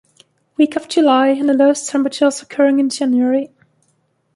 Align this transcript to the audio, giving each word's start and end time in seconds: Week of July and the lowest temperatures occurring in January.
Week 0.57 0.75
of 0.75 0.87
July 0.87 1.27
and 1.27 1.47
the 1.47 1.53
lowest 1.53 1.87
temperatures 1.87 2.41
occurring 2.41 2.79
in 2.79 2.89
January. 2.89 3.51